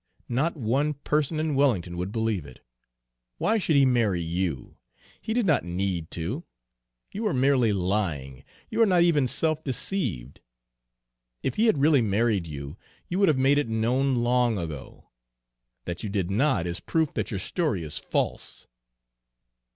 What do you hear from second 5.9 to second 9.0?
to! You are merely lying, you are